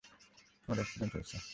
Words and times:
তোমার 0.61 0.79
এক্সিডেন্ট 0.79 1.11
হয়েছো। 1.15 1.37